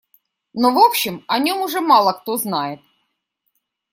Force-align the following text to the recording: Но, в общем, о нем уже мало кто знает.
Но, 0.53 0.71
в 0.73 0.79
общем, 0.79 1.23
о 1.27 1.37
нем 1.37 1.61
уже 1.61 1.79
мало 1.79 2.13
кто 2.13 2.35
знает. 2.35 2.79